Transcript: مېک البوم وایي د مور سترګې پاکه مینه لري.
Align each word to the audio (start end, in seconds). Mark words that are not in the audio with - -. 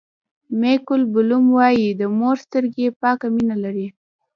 مېک 0.59 0.85
البوم 0.97 1.45
وایي 1.57 1.87
د 2.01 2.03
مور 2.17 2.35
سترګې 2.45 2.87
پاکه 3.01 3.27
مینه 3.35 3.55
لري. 3.63 3.87